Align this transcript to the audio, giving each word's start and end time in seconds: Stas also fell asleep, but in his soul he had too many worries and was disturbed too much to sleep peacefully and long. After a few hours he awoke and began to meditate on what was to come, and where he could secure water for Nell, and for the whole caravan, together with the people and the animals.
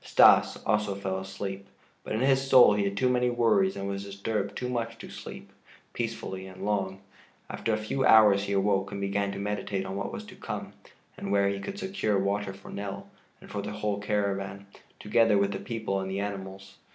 Stas 0.03 0.57
also 0.65 0.95
fell 0.95 1.19
asleep, 1.19 1.67
but 2.03 2.13
in 2.13 2.21
his 2.21 2.41
soul 2.49 2.73
he 2.73 2.85
had 2.85 2.97
too 2.97 3.07
many 3.07 3.29
worries 3.29 3.75
and 3.75 3.87
was 3.87 4.03
disturbed 4.03 4.55
too 4.57 4.67
much 4.67 4.97
to 4.97 5.11
sleep 5.11 5.51
peacefully 5.93 6.47
and 6.47 6.65
long. 6.65 7.01
After 7.51 7.71
a 7.71 7.77
few 7.77 8.03
hours 8.03 8.45
he 8.45 8.53
awoke 8.53 8.91
and 8.91 8.99
began 8.99 9.31
to 9.31 9.37
meditate 9.37 9.85
on 9.85 9.95
what 9.95 10.11
was 10.11 10.25
to 10.25 10.35
come, 10.35 10.73
and 11.17 11.31
where 11.31 11.49
he 11.49 11.59
could 11.59 11.77
secure 11.77 12.17
water 12.17 12.51
for 12.51 12.71
Nell, 12.71 13.11
and 13.39 13.51
for 13.51 13.61
the 13.61 13.73
whole 13.73 13.99
caravan, 13.99 14.65
together 14.99 15.37
with 15.37 15.51
the 15.51 15.59
people 15.59 15.99
and 15.99 16.09
the 16.09 16.19
animals. 16.19 16.77